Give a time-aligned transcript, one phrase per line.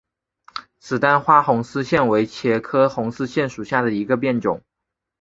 [0.79, 4.63] 紫单花红丝线为茄科红丝线属下的一个变种。